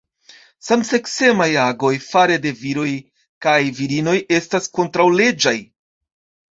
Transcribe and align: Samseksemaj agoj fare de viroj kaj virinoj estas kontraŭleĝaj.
Samseksemaj 0.69 1.47
agoj 1.65 1.91
fare 2.07 2.39
de 2.47 2.55
viroj 2.63 2.89
kaj 3.47 3.57
virinoj 3.83 4.19
estas 4.43 4.75
kontraŭleĝaj. 4.81 5.57